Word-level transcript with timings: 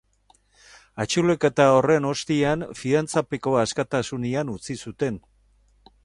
Atxiloketa 1.03 1.67
horren 1.73 2.07
ostean 2.11 2.65
fidantzapeko 2.79 3.53
asktasunean 3.65 4.53
utzi 4.55 4.79
zuten. 4.89 5.21